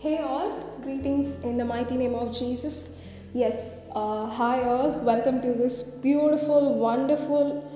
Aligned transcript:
Hey 0.00 0.18
all, 0.18 0.48
greetings 0.80 1.42
in 1.42 1.56
the 1.56 1.64
mighty 1.64 1.96
name 1.96 2.14
of 2.14 2.32
Jesus. 2.32 3.02
Yes, 3.34 3.90
uh, 3.96 4.26
hi 4.26 4.62
all, 4.62 4.90
welcome 5.00 5.42
to 5.42 5.52
this 5.54 5.98
beautiful, 6.00 6.78
wonderful 6.78 7.68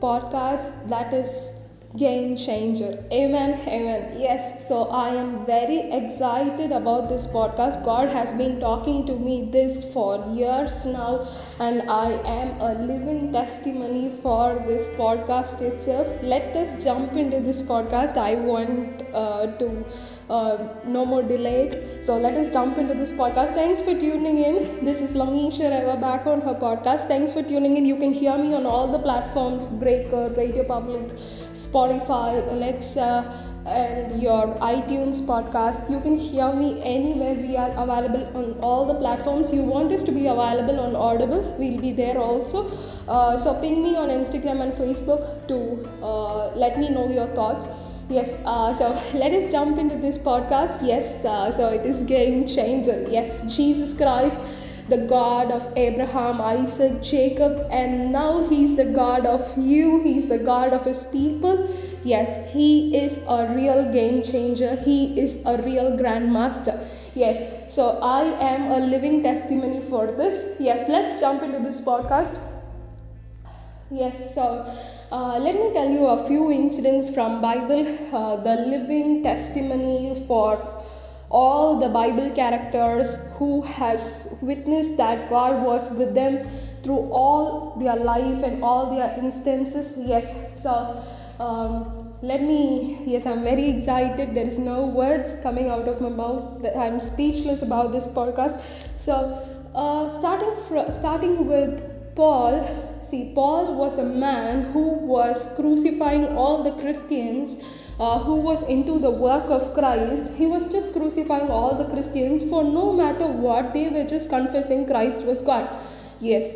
podcast 0.00 0.88
that 0.88 1.12
is 1.12 1.59
Game 1.98 2.36
Changer. 2.36 3.04
Amen, 3.12 3.58
amen. 3.66 4.20
Yes, 4.20 4.68
so 4.68 4.90
I 4.90 5.08
am 5.08 5.44
very 5.44 5.90
excited 5.90 6.70
about 6.70 7.08
this 7.08 7.26
podcast. 7.32 7.84
God 7.84 8.10
has 8.10 8.32
been 8.38 8.60
talking 8.60 9.04
to 9.06 9.16
me 9.16 9.48
this 9.50 9.92
for 9.92 10.24
years 10.32 10.86
now, 10.86 11.26
and 11.58 11.90
I 11.90 12.12
am 12.34 12.60
a 12.60 12.74
living 12.74 13.32
testimony 13.32 14.08
for 14.08 14.62
this 14.68 14.90
podcast 14.96 15.62
itself. 15.62 16.06
Let 16.22 16.54
us 16.54 16.84
jump 16.84 17.14
into 17.14 17.40
this 17.40 17.66
podcast. 17.68 18.16
I 18.16 18.36
want 18.36 19.02
uh, 19.12 19.48
to 19.58 19.84
uh, 20.30 20.68
no 20.86 21.04
more 21.04 21.22
delay. 21.22 22.00
So 22.02 22.16
let 22.16 22.34
us 22.34 22.52
jump 22.52 22.78
into 22.78 22.94
this 22.94 23.12
podcast. 23.12 23.54
Thanks 23.54 23.80
for 23.82 23.94
tuning 23.98 24.38
in. 24.38 24.84
This 24.84 25.00
is 25.02 25.14
Lamisha 25.16 25.70
Reva 25.70 26.00
back 26.00 26.26
on 26.26 26.40
her 26.42 26.54
podcast. 26.54 27.08
Thanks 27.08 27.32
for 27.32 27.42
tuning 27.42 27.76
in. 27.76 27.84
You 27.84 27.96
can 27.96 28.12
hear 28.12 28.38
me 28.38 28.54
on 28.54 28.64
all 28.64 28.86
the 28.86 29.00
platforms 29.00 29.66
Breaker, 29.80 30.28
Radio 30.36 30.64
Public, 30.64 31.10
Spotify, 31.52 32.46
Alexa. 32.50 33.46
And 33.66 34.22
your 34.22 34.46
iTunes 34.56 35.20
podcast, 35.20 35.90
you 35.90 36.00
can 36.00 36.16
hear 36.16 36.50
me 36.52 36.80
anywhere. 36.82 37.34
We 37.34 37.56
are 37.56 37.70
available 37.70 38.24
on 38.34 38.58
all 38.62 38.86
the 38.86 38.94
platforms. 38.94 39.52
You 39.52 39.62
want 39.62 39.92
us 39.92 40.02
to 40.04 40.12
be 40.12 40.26
available 40.28 40.80
on 40.80 40.96
Audible, 40.96 41.42
we'll 41.58 41.78
be 41.80 41.92
there 41.92 42.16
also. 42.18 42.70
Uh, 43.06 43.36
so, 43.36 43.60
ping 43.60 43.82
me 43.82 43.96
on 43.96 44.08
Instagram 44.08 44.62
and 44.62 44.72
Facebook 44.72 45.46
to 45.48 45.86
uh, 46.02 46.56
let 46.56 46.78
me 46.78 46.88
know 46.88 47.10
your 47.10 47.28
thoughts 47.28 47.68
Yes, 48.10 48.42
uh, 48.44 48.72
so 48.74 48.90
let 49.14 49.32
us 49.32 49.52
jump 49.52 49.78
into 49.78 49.94
this 49.94 50.18
podcast. 50.18 50.84
Yes, 50.84 51.24
uh, 51.24 51.50
so 51.52 51.68
it 51.68 51.86
is 51.86 52.02
game 52.02 52.44
changer. 52.44 53.06
Yes, 53.08 53.56
Jesus 53.56 53.96
Christ, 53.96 54.40
the 54.90 55.06
God 55.06 55.50
of 55.50 55.72
Abraham, 55.76 56.40
Isaac, 56.40 57.02
Jacob, 57.02 57.66
and 57.70 58.12
now 58.12 58.46
He's 58.48 58.76
the 58.76 58.86
God 58.86 59.24
of 59.24 59.56
you, 59.56 60.02
He's 60.02 60.28
the 60.28 60.38
God 60.38 60.72
of 60.72 60.84
His 60.84 61.06
people. 61.06 61.68
Yes, 62.04 62.52
He 62.52 62.96
is 62.96 63.24
a 63.28 63.54
real 63.54 63.92
game 63.92 64.22
changer, 64.22 64.76
He 64.76 65.18
is 65.18 65.44
a 65.46 65.56
real 65.62 65.96
grandmaster. 65.96 66.86
Yes, 67.14 67.74
so 67.74 67.98
I 68.02 68.22
am 68.50 68.70
a 68.70 68.78
living 68.86 69.22
testimony 69.22 69.80
for 69.80 70.06
this. 70.12 70.56
Yes, 70.60 70.88
let's 70.88 71.20
jump 71.20 71.42
into 71.42 71.58
this 71.58 71.80
podcast. 71.80 72.40
Yes, 73.90 74.34
so 74.34 74.44
uh, 75.12 75.38
let 75.38 75.56
me 75.56 75.72
tell 75.72 75.90
you 75.90 76.06
a 76.06 76.26
few 76.26 76.52
incidents 76.52 77.12
from 77.12 77.40
Bible, 77.40 77.84
uh, 78.12 78.36
the 78.36 78.54
living 78.66 79.24
testimony 79.24 80.24
for 80.26 80.79
all 81.30 81.78
the 81.78 81.88
Bible 81.88 82.30
characters 82.30 83.34
who 83.36 83.62
has 83.62 84.38
witnessed 84.42 84.96
that 84.96 85.30
God 85.30 85.64
was 85.64 85.96
with 85.96 86.14
them 86.14 86.46
through 86.82 87.10
all 87.12 87.76
their 87.78 87.96
life 87.96 88.42
and 88.42 88.64
all 88.64 88.94
their 88.94 89.16
instances. 89.18 90.02
Yes, 90.06 90.60
so 90.60 91.02
um, 91.38 92.14
let 92.22 92.42
me. 92.42 93.02
Yes, 93.06 93.26
I'm 93.26 93.42
very 93.42 93.70
excited. 93.70 94.34
There 94.34 94.46
is 94.46 94.58
no 94.58 94.86
words 94.86 95.36
coming 95.42 95.68
out 95.68 95.88
of 95.88 96.00
my 96.00 96.08
mouth. 96.08 96.62
That 96.62 96.76
I'm 96.76 97.00
speechless 97.00 97.62
about 97.62 97.92
this 97.92 98.06
podcast. 98.06 98.60
So, 98.98 99.14
uh, 99.74 100.10
starting 100.10 100.56
fr- 100.68 100.90
starting 100.90 101.46
with 101.46 102.14
Paul, 102.14 102.62
see, 103.02 103.32
Paul 103.34 103.76
was 103.76 103.98
a 103.98 104.04
man 104.04 104.72
who 104.72 104.88
was 105.14 105.54
crucifying 105.56 106.36
all 106.36 106.62
the 106.62 106.72
Christians. 106.72 107.62
Uh, 108.00 108.18
who 108.18 108.36
was 108.36 108.66
into 108.66 108.98
the 108.98 109.10
work 109.10 109.50
of 109.50 109.74
Christ, 109.74 110.38
he 110.38 110.46
was 110.46 110.72
just 110.72 110.94
crucifying 110.94 111.50
all 111.50 111.74
the 111.76 111.84
Christians 111.84 112.42
for 112.42 112.64
no 112.64 112.94
matter 112.94 113.26
what, 113.26 113.74
they 113.74 113.88
were 113.90 114.04
just 114.04 114.30
confessing 114.30 114.86
Christ 114.86 115.26
was 115.26 115.42
God. 115.42 115.68
Yes, 116.18 116.46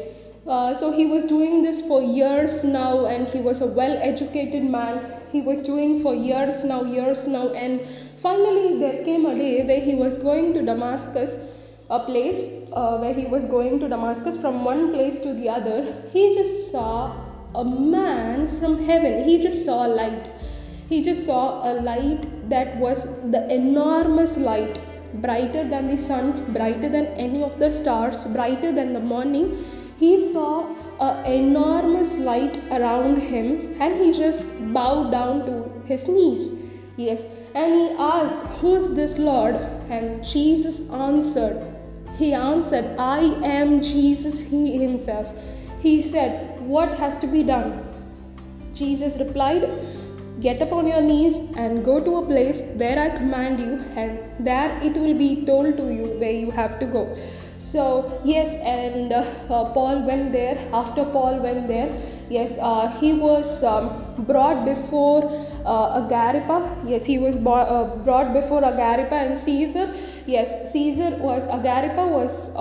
uh, 0.46 0.72
so 0.72 0.92
he 0.92 1.04
was 1.04 1.24
doing 1.24 1.62
this 1.62 1.86
for 1.86 2.00
years 2.02 2.64
now, 2.64 3.04
and 3.04 3.28
he 3.28 3.40
was 3.40 3.60
a 3.60 3.66
well 3.66 3.98
educated 4.00 4.64
man. 4.64 5.04
He 5.32 5.42
was 5.42 5.62
doing 5.62 6.02
for 6.02 6.14
years 6.14 6.64
now, 6.64 6.82
years 6.84 7.28
now, 7.28 7.48
and 7.50 7.86
finally 8.16 8.78
there 8.78 9.04
came 9.04 9.26
a 9.26 9.34
day 9.34 9.66
where 9.66 9.80
he 9.80 9.94
was 9.94 10.22
going 10.22 10.54
to 10.54 10.62
Damascus 10.62 11.54
a 11.90 12.00
place 12.00 12.70
uh, 12.72 12.96
where 12.96 13.12
he 13.12 13.26
was 13.26 13.44
going 13.46 13.78
to 13.80 13.88
Damascus 13.88 14.40
from 14.40 14.64
one 14.64 14.92
place 14.92 15.18
to 15.20 15.34
the 15.34 15.48
other, 15.48 16.02
he 16.12 16.34
just 16.34 16.72
saw 16.72 17.14
a 17.54 17.64
man 17.64 18.48
from 18.58 18.84
heaven. 18.84 19.24
He 19.24 19.42
just 19.42 19.64
saw 19.64 19.84
light. 19.86 20.28
He 20.88 21.02
just 21.02 21.26
saw 21.26 21.70
a 21.70 21.72
light 21.80 22.48
that 22.50 22.76
was 22.76 23.30
the 23.30 23.52
enormous 23.52 24.36
light, 24.36 24.78
brighter 25.14 25.68
than 25.68 25.88
the 25.88 25.98
sun, 25.98 26.52
brighter 26.52 26.88
than 26.88 27.06
any 27.26 27.42
of 27.42 27.58
the 27.58 27.70
stars, 27.70 28.24
brighter 28.32 28.72
than 28.72 28.92
the 28.92 29.00
morning. 29.00 29.64
He 29.98 30.12
saw 30.32 30.74
an 31.00 31.24
enormous 31.32 32.18
light 32.18 32.58
around 32.70 33.20
him 33.20 33.76
and 33.80 33.96
he 33.96 34.12
just 34.12 34.72
bowed 34.72 35.10
down 35.10 35.46
to 35.46 35.82
his 35.86 36.08
knees. 36.08 36.72
Yes, 36.96 37.38
and 37.54 37.74
he 37.74 37.96
asked, 37.98 38.46
Who 38.58 38.76
is 38.76 38.94
this 38.94 39.18
Lord? 39.18 39.56
And 39.90 40.24
Jesus 40.24 40.90
answered, 40.90 41.74
he 42.16 42.32
answered, 42.32 42.96
I 42.96 43.20
am 43.42 43.80
Jesus, 43.82 44.40
He 44.40 44.78
Himself. 44.78 45.32
He 45.80 46.00
said, 46.00 46.60
What 46.60 46.96
has 46.98 47.18
to 47.18 47.26
be 47.26 47.42
done? 47.42 47.82
Jesus 48.72 49.18
replied, 49.18 49.64
Get 50.40 50.60
upon 50.60 50.86
your 50.88 51.00
knees 51.00 51.36
and 51.56 51.84
go 51.84 52.00
to 52.00 52.16
a 52.16 52.26
place 52.26 52.74
where 52.76 52.98
I 52.98 53.10
command 53.10 53.60
you, 53.60 53.80
and 53.96 54.18
there 54.44 54.76
it 54.82 54.94
will 54.94 55.14
be 55.14 55.44
told 55.46 55.76
to 55.76 55.92
you 55.94 56.06
where 56.22 56.32
you 56.32 56.50
have 56.50 56.78
to 56.80 56.86
go. 56.86 57.16
So, 57.58 58.20
yes, 58.24 58.56
and 58.56 59.12
uh, 59.12 59.18
uh, 59.48 59.72
Paul 59.72 60.02
went 60.06 60.32
there. 60.32 60.58
After 60.72 61.04
Paul 61.04 61.38
went 61.38 61.68
there, 61.68 61.96
yes, 62.28 62.58
uh, 62.60 62.88
he 63.00 63.12
was 63.12 63.62
um, 63.62 64.24
brought 64.26 64.64
before 64.64 65.22
uh, 65.64 66.02
Agrippa. 66.04 66.58
Yes, 66.84 67.04
he 67.04 67.18
was 67.18 67.36
bo- 67.36 67.68
uh, 67.76 67.96
brought 68.08 68.32
before 68.32 68.64
Agrippa 68.64 69.14
and 69.14 69.38
Caesar. 69.38 69.88
Yes, 70.26 70.72
Caesar 70.72 71.16
was, 71.18 71.46
Agrippa 71.46 72.06
was. 72.08 72.56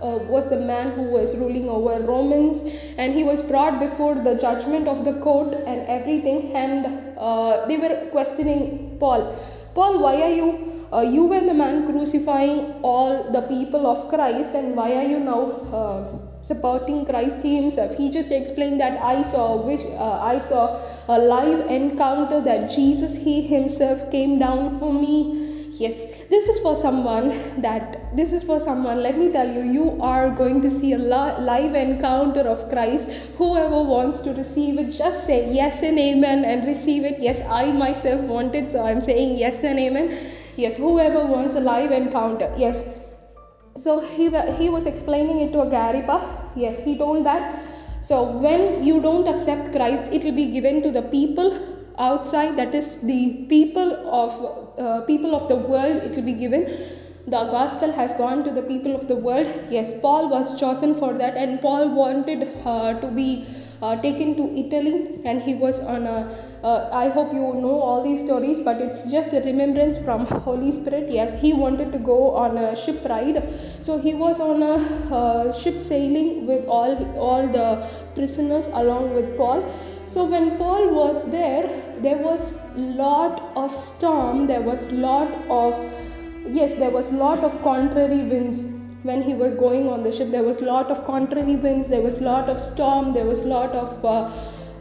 Uh, 0.00 0.18
was 0.30 0.48
the 0.48 0.60
man 0.60 0.92
who 0.92 1.02
was 1.02 1.36
ruling 1.36 1.68
over 1.68 2.00
Romans, 2.00 2.62
and 2.96 3.14
he 3.14 3.24
was 3.24 3.42
brought 3.42 3.80
before 3.80 4.14
the 4.14 4.34
judgment 4.36 4.86
of 4.86 5.04
the 5.04 5.14
court 5.14 5.54
and 5.54 5.80
everything. 5.88 6.54
And 6.54 6.86
uh, 7.18 7.66
they 7.66 7.78
were 7.78 8.06
questioning 8.12 8.96
Paul. 9.00 9.34
Paul, 9.74 9.98
why 9.98 10.22
are 10.22 10.32
you? 10.32 10.86
Uh, 10.92 11.00
you 11.00 11.26
were 11.26 11.40
the 11.40 11.52
man 11.52 11.84
crucifying 11.84 12.76
all 12.82 13.30
the 13.30 13.42
people 13.42 13.86
of 13.86 14.08
Christ, 14.08 14.54
and 14.54 14.76
why 14.76 14.94
are 14.94 15.02
you 15.02 15.18
now 15.18 15.42
uh, 15.80 16.18
supporting 16.42 17.04
Christ 17.04 17.42
Himself? 17.42 17.96
He 17.96 18.08
just 18.08 18.30
explained 18.30 18.80
that 18.80 19.02
I 19.02 19.22
saw, 19.24 19.56
which 19.56 19.82
uh, 19.82 20.20
I 20.22 20.38
saw 20.38 20.80
a 21.08 21.18
live 21.18 21.66
encounter 21.66 22.40
that 22.40 22.70
Jesus 22.70 23.16
He 23.16 23.42
Himself 23.42 24.10
came 24.10 24.38
down 24.38 24.78
for 24.78 24.94
me 24.94 25.47
yes 25.80 25.98
this 26.30 26.48
is 26.48 26.58
for 26.60 26.74
someone 26.74 27.28
that 27.64 27.96
this 28.16 28.32
is 28.32 28.42
for 28.42 28.58
someone 28.58 29.00
let 29.02 29.16
me 29.16 29.30
tell 29.36 29.50
you 29.56 29.62
you 29.76 29.86
are 30.00 30.30
going 30.30 30.60
to 30.60 30.70
see 30.70 30.92
a 30.92 30.98
live 30.98 31.74
encounter 31.74 32.40
of 32.40 32.68
christ. 32.68 33.10
Whoever 33.38 33.82
wants 33.82 34.20
to 34.22 34.30
receive 34.32 34.78
it 34.78 34.90
just 34.90 35.26
say 35.26 35.54
yes 35.54 35.82
and 35.82 35.98
amen 35.98 36.44
and 36.44 36.66
receive 36.66 37.04
it. 37.04 37.20
Yes 37.20 37.42
i 37.46 37.70
myself 37.70 38.22
want 38.22 38.54
it 38.54 38.68
so 38.68 38.84
i'm 38.84 39.00
saying 39.00 39.38
yes 39.38 39.62
and 39.62 39.78
amen. 39.78 40.08
Yes 40.56 40.76
whoever 40.76 41.24
wants 41.24 41.54
a 41.54 41.60
live 41.60 41.92
encounter 41.92 42.52
yes. 42.56 43.04
So 43.76 44.00
he, 44.00 44.30
he 44.56 44.68
was 44.68 44.86
explaining 44.86 45.40
it 45.40 45.52
to 45.52 45.60
agrippa 45.60 46.52
yes 46.56 46.84
he 46.84 46.98
told 46.98 47.24
that. 47.24 47.64
So 48.02 48.38
when 48.38 48.82
you 48.82 49.00
don't 49.00 49.28
accept 49.28 49.72
christ 49.72 50.12
it 50.12 50.24
will 50.24 50.38
be 50.44 50.50
given 50.50 50.82
to 50.82 50.90
the 50.90 51.02
people 51.02 51.77
outside 51.98 52.56
that 52.56 52.74
is 52.74 53.02
the 53.02 53.46
people 53.48 53.90
of 54.22 54.32
uh, 54.78 55.00
people 55.02 55.34
of 55.34 55.48
the 55.48 55.56
world 55.56 55.96
it 56.08 56.14
will 56.16 56.28
be 56.32 56.38
given 56.44 56.64
the 57.26 57.44
gospel 57.56 57.90
has 57.92 58.14
gone 58.16 58.42
to 58.44 58.50
the 58.58 58.62
people 58.62 58.94
of 58.94 59.06
the 59.08 59.16
world 59.28 59.48
yes 59.76 60.00
paul 60.00 60.28
was 60.28 60.58
chosen 60.60 60.94
for 60.94 61.12
that 61.22 61.36
and 61.36 61.60
paul 61.60 61.88
wanted 62.02 62.48
uh, 62.64 62.92
to 63.00 63.08
be 63.20 63.28
uh, 63.82 63.94
taken 64.06 64.34
to 64.36 64.44
italy 64.64 65.20
and 65.24 65.42
he 65.42 65.54
was 65.54 65.80
on 65.94 66.06
a 66.06 66.18
uh, 66.62 66.88
I 66.92 67.08
hope 67.08 67.32
you 67.32 67.40
know 67.40 67.80
all 67.80 68.02
these 68.02 68.24
stories, 68.24 68.62
but 68.62 68.80
it's 68.80 69.10
just 69.10 69.32
a 69.32 69.40
remembrance 69.42 69.96
from 69.96 70.26
Holy 70.26 70.72
Spirit. 70.72 71.08
Yes, 71.10 71.40
he 71.40 71.52
wanted 71.52 71.92
to 71.92 71.98
go 71.98 72.34
on 72.34 72.56
a 72.58 72.74
ship 72.74 73.04
ride, 73.04 73.48
so 73.80 73.98
he 73.98 74.14
was 74.14 74.40
on 74.40 74.62
a 74.62 74.74
uh, 75.14 75.52
ship 75.52 75.78
sailing 75.78 76.46
with 76.46 76.66
all 76.66 76.96
all 77.16 77.46
the 77.46 77.86
prisoners 78.16 78.66
along 78.72 79.14
with 79.14 79.36
Paul. 79.36 79.62
So 80.06 80.24
when 80.24 80.56
Paul 80.58 80.92
was 80.94 81.30
there, 81.30 81.70
there 82.02 82.18
was 82.18 82.76
lot 82.76 83.52
of 83.56 83.72
storm. 83.74 84.46
There 84.46 84.62
was 84.62 84.90
lot 84.92 85.32
of 85.50 85.74
yes, 86.46 86.74
there 86.74 86.90
was 86.90 87.12
lot 87.12 87.40
of 87.40 87.62
contrary 87.62 88.22
winds 88.22 88.78
when 89.02 89.22
he 89.22 89.34
was 89.34 89.54
going 89.54 89.88
on 89.88 90.02
the 90.02 90.12
ship. 90.12 90.30
There 90.30 90.42
was 90.42 90.60
lot 90.60 90.90
of 90.90 91.04
contrary 91.04 91.56
winds 91.56 91.88
there 91.88 92.02
was 92.02 92.20
lot 92.20 92.48
of 92.48 92.60
storm 92.60 93.12
there 93.12 93.24
was 93.24 93.42
lot 93.42 93.72
of 93.72 94.04
uh, 94.04 94.30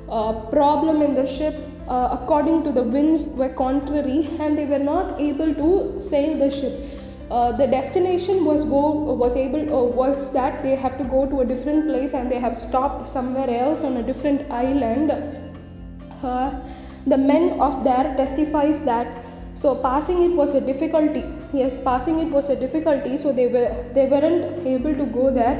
uh, 0.09 0.33
problem 0.49 1.01
in 1.01 1.15
the 1.15 1.25
ship. 1.25 1.55
Uh, 1.87 2.09
according 2.11 2.63
to 2.63 2.71
the 2.73 2.83
winds 2.83 3.33
were 3.37 3.47
contrary 3.47 4.27
and 4.41 4.57
they 4.57 4.65
were 4.65 4.85
not 4.93 5.21
able 5.21 5.53
to 5.55 5.99
sail 5.99 6.37
the 6.37 6.49
ship. 6.51 6.73
Uh, 7.29 7.51
the 7.51 7.67
destination 7.67 8.43
was 8.45 8.63
go 8.65 8.89
was 9.21 9.35
able 9.35 9.61
uh, 9.73 9.83
was 9.83 10.33
that 10.33 10.63
they 10.63 10.75
have 10.75 10.97
to 10.97 11.03
go 11.03 11.25
to 11.25 11.41
a 11.41 11.45
different 11.45 11.87
place 11.87 12.13
and 12.13 12.31
they 12.31 12.39
have 12.39 12.57
stopped 12.57 13.09
somewhere 13.09 13.49
else 13.49 13.83
on 13.83 13.97
a 13.97 14.03
different 14.03 14.49
island. 14.49 15.11
Uh, 16.23 16.51
the 17.13 17.17
men 17.31 17.59
of 17.67 17.83
there 17.87 18.07
testifies 18.21 18.79
that 18.91 19.07
so 19.53 19.73
passing 19.87 20.19
it 20.27 20.33
was 20.41 20.53
a 20.53 20.61
difficulty 20.71 21.23
yes 21.61 21.81
passing 21.89 22.19
it 22.25 22.31
was 22.37 22.49
a 22.55 22.59
difficulty 22.65 23.17
so 23.17 23.31
they 23.39 23.47
were 23.55 23.69
they 23.97 24.05
weren't 24.13 24.45
able 24.75 24.93
to 25.01 25.05
go 25.19 25.31
there 25.39 25.55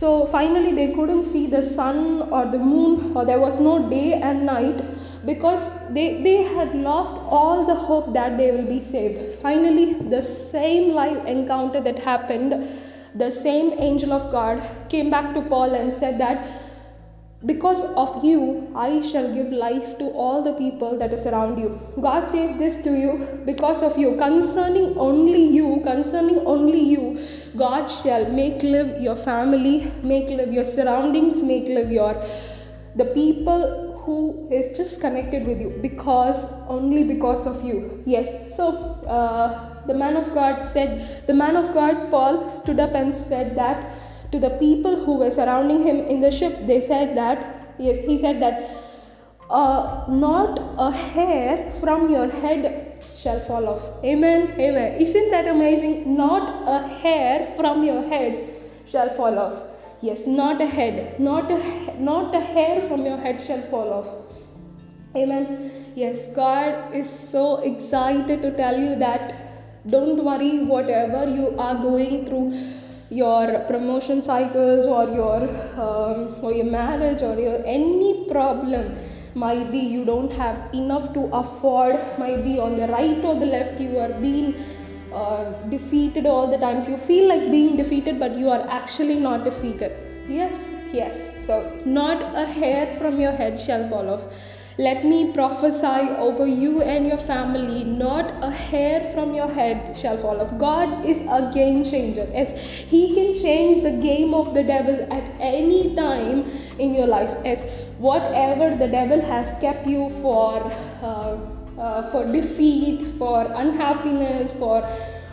so 0.00 0.26
finally 0.26 0.72
they 0.78 0.92
couldn't 0.92 1.24
see 1.32 1.46
the 1.56 1.62
sun 1.62 1.98
or 2.36 2.44
the 2.54 2.62
moon 2.72 3.16
or 3.16 3.24
there 3.24 3.42
was 3.46 3.58
no 3.60 3.74
day 3.90 4.14
and 4.14 4.46
night 4.46 4.80
because 5.26 5.92
they, 5.94 6.22
they 6.22 6.42
had 6.42 6.74
lost 6.74 7.16
all 7.28 7.64
the 7.64 7.74
hope 7.74 8.12
that 8.12 8.36
they 8.36 8.50
will 8.50 8.66
be 8.66 8.80
saved. 8.80 9.40
Finally, 9.40 9.94
the 9.94 10.22
same 10.22 10.92
live 10.92 11.26
encounter 11.26 11.80
that 11.80 11.98
happened, 11.98 12.68
the 13.14 13.30
same 13.30 13.78
angel 13.78 14.12
of 14.12 14.30
God 14.30 14.62
came 14.88 15.10
back 15.10 15.32
to 15.34 15.42
Paul 15.42 15.74
and 15.74 15.92
said 15.92 16.18
that 16.18 16.63
because 17.46 17.84
of 17.94 18.24
you, 18.24 18.72
I 18.74 19.00
shall 19.02 19.32
give 19.34 19.52
life 19.52 19.98
to 19.98 20.04
all 20.10 20.42
the 20.42 20.54
people 20.54 20.98
that 20.98 21.12
is 21.12 21.26
around 21.26 21.58
you. 21.58 21.78
God 22.00 22.26
says 22.26 22.56
this 22.58 22.82
to 22.84 22.90
you 22.90 23.42
because 23.44 23.82
of 23.82 23.98
you, 23.98 24.16
concerning 24.16 24.96
only 24.98 25.44
you, 25.54 25.80
concerning 25.84 26.38
only 26.46 26.80
you, 26.80 27.18
God 27.56 27.88
shall 27.88 28.30
make 28.30 28.62
live 28.62 29.00
your 29.00 29.16
family, 29.16 29.92
make 30.02 30.28
live 30.28 30.52
your 30.52 30.64
surroundings, 30.64 31.42
make 31.42 31.68
live 31.68 31.92
your 31.92 32.14
the 32.96 33.06
people 33.06 34.02
who 34.04 34.48
is 34.50 34.76
just 34.76 35.00
connected 35.00 35.46
with 35.46 35.60
you. 35.60 35.78
Because 35.82 36.52
only 36.68 37.04
because 37.04 37.46
of 37.46 37.64
you. 37.64 38.02
Yes. 38.06 38.56
So 38.56 38.68
uh, 39.06 39.74
the 39.86 39.94
man 39.94 40.16
of 40.16 40.32
god 40.32 40.64
said 40.64 41.26
the 41.26 41.34
man 41.34 41.56
of 41.56 41.72
god 41.74 42.10
paul 42.10 42.50
stood 42.50 42.80
up 42.80 42.94
and 42.94 43.14
said 43.14 43.54
that 43.56 43.78
to 44.34 44.40
the 44.46 44.52
people 44.62 44.96
who 45.04 45.16
were 45.24 45.30
surrounding 45.40 45.82
him 45.88 46.00
in 46.14 46.20
the 46.26 46.32
ship 46.38 46.56
they 46.70 46.80
said 46.92 47.16
that 47.16 47.44
yes 47.88 48.00
he 48.08 48.18
said 48.24 48.40
that 48.46 48.62
uh, 49.50 50.04
not 50.26 50.60
a 50.88 50.90
hair 50.90 51.72
from 51.82 52.10
your 52.14 52.28
head 52.42 52.66
shall 53.24 53.40
fall 53.50 53.68
off 53.74 53.84
amen 54.12 54.48
amen 54.68 55.00
isn't 55.08 55.30
that 55.36 55.52
amazing 55.56 56.16
not 56.24 56.50
a 56.78 56.80
hair 57.04 57.44
from 57.58 57.84
your 57.90 58.02
head 58.14 58.34
shall 58.94 59.10
fall 59.20 59.38
off 59.46 59.62
Yes, 60.04 60.26
not 60.26 60.60
a 60.60 60.66
head, 60.66 61.18
not 61.18 61.50
a, 61.50 61.58
not 61.98 62.34
a 62.34 62.40
hair 62.40 62.82
from 62.86 63.06
your 63.06 63.16
head 63.16 63.40
shall 63.40 63.62
fall 63.62 63.90
off. 63.90 64.08
Amen. 65.16 65.70
Yes, 65.96 66.34
God 66.36 66.94
is 66.94 67.08
so 67.08 67.62
excited 67.62 68.42
to 68.42 68.54
tell 68.54 68.78
you 68.78 68.96
that 68.96 69.32
don't 69.88 70.22
worry, 70.22 70.62
whatever 70.62 71.26
you 71.26 71.56
are 71.58 71.76
going 71.76 72.26
through, 72.26 72.52
your 73.20 73.58
promotion 73.70 74.22
cycles 74.22 74.86
or 74.86 75.04
your 75.18 75.40
um, 75.86 76.36
or 76.42 76.52
your 76.52 76.70
marriage 76.76 77.22
or 77.22 77.34
your 77.38 77.58
any 77.64 78.26
problem 78.28 78.96
might 79.34 79.70
be 79.70 79.78
you 79.78 80.04
don't 80.04 80.32
have 80.32 80.72
enough 80.74 81.12
to 81.12 81.22
afford 81.42 82.00
might 82.18 82.42
be 82.44 82.58
on 82.58 82.76
the 82.76 82.86
right 82.88 83.24
or 83.24 83.34
the 83.44 83.46
left 83.46 83.80
you 83.80 83.98
are 83.98 84.12
being 84.20 84.54
uh, 85.14 85.52
defeated 85.70 86.26
all 86.26 86.48
the 86.50 86.58
times. 86.58 86.88
You 86.88 86.96
feel 86.96 87.28
like 87.28 87.50
being 87.50 87.76
defeated, 87.76 88.18
but 88.18 88.36
you 88.36 88.50
are 88.50 88.66
actually 88.68 89.20
not 89.20 89.44
defeated. 89.44 89.92
Yes, 90.28 90.74
yes. 90.92 91.46
So, 91.46 91.80
not 91.84 92.22
a 92.34 92.44
hair 92.44 92.86
from 92.98 93.20
your 93.20 93.30
head 93.30 93.60
shall 93.60 93.88
fall 93.88 94.10
off. 94.10 94.26
Let 94.76 95.04
me 95.04 95.32
prophesy 95.32 96.08
over 96.18 96.46
you 96.46 96.82
and 96.82 97.06
your 97.06 97.16
family, 97.16 97.84
not 97.84 98.32
a 98.42 98.50
hair 98.50 99.12
from 99.14 99.32
your 99.32 99.48
head 99.48 99.96
shall 99.96 100.16
fall 100.16 100.40
off. 100.40 100.58
God 100.58 101.06
is 101.06 101.20
a 101.30 101.50
game 101.54 101.84
changer. 101.84 102.26
Yes, 102.32 102.80
He 102.80 103.14
can 103.14 103.34
change 103.34 103.84
the 103.84 103.92
game 103.92 104.34
of 104.34 104.52
the 104.52 104.64
devil 104.64 105.06
at 105.12 105.30
any 105.38 105.94
time 105.94 106.44
in 106.80 106.92
your 106.92 107.06
life. 107.06 107.36
Yes, 107.44 107.86
whatever 107.98 108.74
the 108.74 108.88
devil 108.88 109.20
has 109.22 109.56
kept 109.60 109.86
you 109.86 110.10
for. 110.22 110.60
Uh, 111.02 111.38
uh, 111.78 112.02
for 112.10 112.24
defeat, 112.30 113.04
for 113.18 113.50
unhappiness, 113.52 114.52
for 114.52 114.78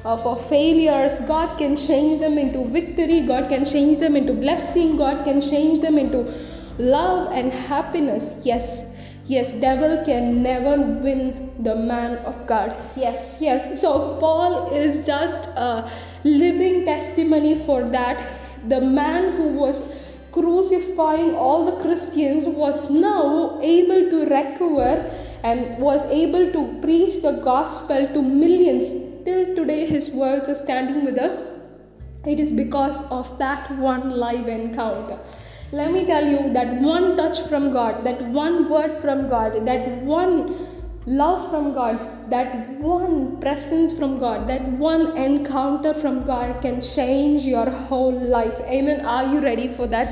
uh, 0.03 0.17
for 0.17 0.35
failures. 0.35 1.19
God 1.27 1.57
can 1.57 1.77
change 1.77 2.19
them 2.19 2.37
into 2.37 2.65
victory. 2.65 3.21
God 3.21 3.49
can 3.49 3.65
change 3.65 3.99
them 3.99 4.15
into 4.15 4.33
blessing. 4.33 4.97
God 4.97 5.23
can 5.23 5.41
change 5.41 5.81
them 5.81 5.97
into 5.99 6.33
love 6.79 7.31
and 7.31 7.51
happiness. 7.53 8.41
Yes, 8.43 8.90
yes, 9.31 9.53
devil 9.61 10.03
can 10.03 10.43
never 10.43 10.75
win 10.81 11.51
the 11.57 11.75
man 11.75 12.17
of 12.29 12.45
God. 12.45 12.75
Yes, 12.97 13.37
yes. 13.39 13.81
So 13.81 14.17
Paul 14.19 14.73
is 14.73 15.05
just 15.05 15.47
a 15.57 15.89
living 16.23 16.85
testimony 16.85 17.55
for 17.55 17.83
that. 17.89 18.21
The 18.67 18.81
man 18.81 19.37
who 19.37 19.47
was 19.63 19.77
crucifying 20.31 21.35
all 21.35 21.65
the 21.65 21.77
Christians 21.83 22.47
was 22.47 22.89
now 22.89 23.59
able 23.61 24.09
to 24.09 24.25
recover 24.25 25.09
and 25.43 25.77
was 25.77 26.05
able 26.05 26.51
to 26.51 26.79
preach 26.81 27.21
the 27.21 27.33
gospel 27.43 28.07
to 28.07 28.21
millions. 28.21 28.91
Till 29.23 29.55
today, 29.55 29.85
his 29.85 30.09
words 30.11 30.49
are 30.49 30.55
standing 30.55 31.05
with 31.05 31.17
us. 31.17 31.41
It 32.25 32.39
is 32.39 32.51
because 32.51 33.09
of 33.11 33.37
that 33.39 33.71
one 33.77 34.11
live 34.11 34.47
encounter. 34.47 35.19
Let 35.73 35.93
me 35.93 36.05
tell 36.05 36.25
you 36.27 36.51
that 36.51 36.81
one 36.81 37.15
touch 37.15 37.39
from 37.47 37.71
God, 37.71 38.03
that 38.03 38.21
one 38.21 38.69
word 38.69 38.97
from 38.97 39.29
God, 39.29 39.65
that 39.65 40.01
one 40.03 40.53
love 41.05 41.49
from 41.49 41.73
God, 41.73 42.29
that 42.29 42.69
one 42.71 43.39
presence 43.39 43.97
from 43.97 44.19
God, 44.19 44.47
that 44.47 44.63
one 44.63 45.15
encounter 45.15 45.93
from 45.93 46.25
God 46.25 46.61
can 46.61 46.81
change 46.81 47.45
your 47.45 47.69
whole 47.69 48.11
life. 48.11 48.59
Amen. 48.61 49.05
Are 49.05 49.25
you 49.25 49.39
ready 49.39 49.69
for 49.69 49.87
that? 49.87 50.09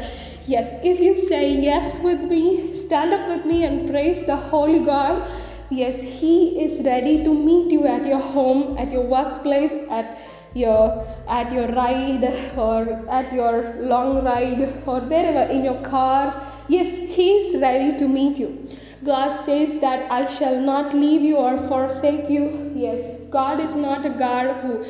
Yes. 0.47 0.79
If 0.81 1.01
you 1.01 1.13
say 1.13 1.61
yes 1.61 2.01
with 2.05 2.21
me, 2.21 2.73
stand 2.77 3.13
up 3.13 3.27
with 3.27 3.45
me 3.45 3.65
and 3.65 3.89
praise 3.89 4.25
the 4.25 4.37
Holy 4.37 4.79
God. 4.79 5.29
Yes, 5.69 6.01
He 6.01 6.63
is 6.63 6.83
ready 6.85 7.21
to 7.25 7.33
meet 7.33 7.69
you 7.69 7.85
at 7.85 8.05
your 8.05 8.19
home, 8.19 8.77
at 8.77 8.93
your 8.93 9.03
workplace, 9.03 9.73
at 9.91 10.17
your 10.53 11.07
at 11.27 11.51
your 11.51 11.67
ride 11.67 12.23
or 12.57 13.05
at 13.09 13.31
your 13.31 13.75
long 13.81 14.23
ride 14.23 14.61
or 14.85 15.01
wherever 15.01 15.51
in 15.51 15.63
your 15.63 15.81
car. 15.81 16.41
Yes, 16.67 16.97
He 17.15 17.31
is 17.31 17.61
ready 17.61 17.97
to 17.97 18.07
meet 18.07 18.39
you. 18.39 18.67
God 19.03 19.35
says 19.35 19.79
that 19.79 20.11
I 20.11 20.27
shall 20.27 20.59
not 20.59 20.93
leave 20.93 21.21
you 21.21 21.37
or 21.37 21.57
forsake 21.57 22.29
you. 22.29 22.73
Yes, 22.75 23.29
God 23.29 23.59
is 23.59 23.75
not 23.75 24.05
a 24.05 24.09
God 24.09 24.55
who 24.57 24.85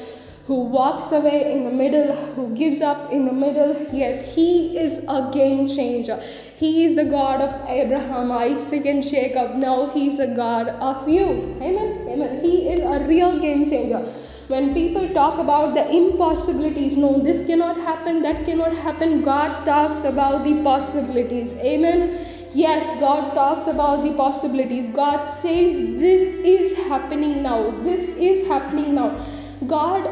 who 0.49 0.61
walks 0.61 1.11
away 1.11 1.53
in 1.53 1.63
the 1.63 1.71
middle, 1.71 2.11
who 2.33 2.55
gives 2.55 2.81
up 2.81 3.11
in 3.11 3.25
the 3.25 3.31
middle. 3.31 3.71
Yes, 3.93 4.33
He 4.33 4.79
is 4.79 5.05
a 5.07 5.29
game 5.31 5.67
changer. 5.67 6.19
He 6.55 6.85
is 6.85 6.95
the 6.95 7.05
God 7.05 7.39
of 7.39 7.53
Abraham, 7.69 8.31
Isaac, 8.31 8.87
and 8.87 9.03
Jacob. 9.03 9.57
Now 9.57 9.91
He's 9.91 10.17
a 10.17 10.33
God 10.35 10.69
of 10.69 11.07
you. 11.07 11.55
Amen. 11.61 12.07
Amen. 12.09 12.41
He 12.43 12.67
is 12.67 12.79
a 12.79 13.05
real 13.05 13.39
game 13.39 13.63
changer. 13.63 14.11
When 14.49 14.73
people 14.73 15.07
talk 15.09 15.37
about 15.37 15.75
the 15.75 15.87
impossibilities, 15.95 16.97
no, 16.97 17.19
this 17.21 17.45
cannot 17.45 17.77
happen, 17.77 18.23
that 18.23 18.45
cannot 18.45 18.75
happen, 18.75 19.21
God 19.21 19.63
talks 19.63 20.03
about 20.05 20.43
the 20.43 20.63
possibilities. 20.63 21.53
Amen. 21.57 22.25
Yes, 22.55 22.99
God 22.99 23.35
talks 23.35 23.67
about 23.67 24.03
the 24.03 24.13
possibilities. 24.13 24.89
God 24.91 25.21
says 25.21 25.75
this 25.99 26.23
is 26.53 26.75
happening 26.87 27.43
now. 27.43 27.69
This 27.83 28.07
is 28.17 28.47
happening 28.47 28.95
now. 28.95 29.23
God 29.67 30.09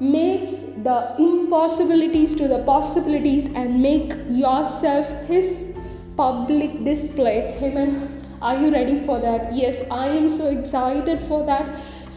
makes 0.00 0.74
the 0.88 1.14
impossibilities 1.18 2.34
to 2.34 2.46
the 2.46 2.62
possibilities 2.64 3.46
and 3.46 3.80
make 3.80 4.12
yourself 4.28 5.08
his 5.28 5.78
public 6.14 6.84
display. 6.84 7.56
Amen. 7.62 8.22
Are 8.42 8.60
you 8.60 8.70
ready 8.70 9.00
for 9.00 9.18
that? 9.18 9.54
Yes, 9.54 9.90
I 9.90 10.08
am 10.08 10.28
so 10.28 10.50
excited 10.50 11.20
for 11.20 11.46
that. 11.46 11.67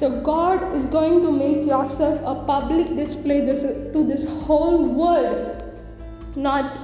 So 0.01 0.09
God 0.21 0.75
is 0.75 0.85
going 0.89 1.21
to 1.21 1.31
make 1.31 1.63
yourself 1.63 2.21
a 2.25 2.33
public 2.45 2.95
display 2.95 3.41
this, 3.41 3.61
to 3.93 4.03
this 4.03 4.27
whole 4.45 4.83
world, 4.83 5.63
not 6.35 6.79